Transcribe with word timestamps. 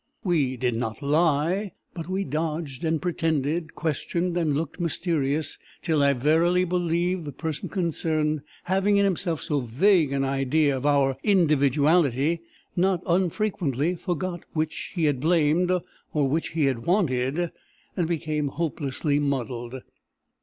We 0.23 0.57
did 0.57 0.73
not 0.73 1.03
lie, 1.03 1.73
but 1.93 2.09
we 2.09 2.23
dodged 2.23 2.83
and 2.83 2.99
pretended, 2.99 3.75
questioned 3.75 4.35
and 4.35 4.55
looked 4.57 4.79
mysterious, 4.79 5.59
till 5.83 6.01
I 6.01 6.13
verily 6.13 6.65
believe 6.65 7.23
the 7.23 7.31
person 7.31 7.69
concerned, 7.69 8.41
having 8.63 8.97
in 8.97 9.05
himself 9.05 9.43
so 9.43 9.59
vague 9.59 10.11
an 10.11 10.23
idea 10.23 10.75
of 10.75 10.87
our 10.87 11.17
individuality, 11.21 12.41
not 12.75 13.03
unfrequently 13.05 13.93
forgot 13.93 14.41
which 14.53 14.91
he 14.95 15.03
had 15.05 15.19
blamed, 15.19 15.71
or 16.15 16.27
which 16.27 16.53
he 16.53 16.65
had 16.65 16.79
wanted, 16.79 17.51
and 17.95 18.07
became 18.07 18.47
hopelessly 18.47 19.19
muddled. 19.19 19.83